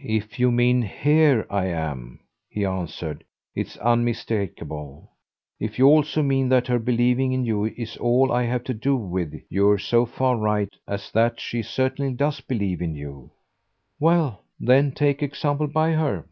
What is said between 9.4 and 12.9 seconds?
you're so far right as that she certainly does believe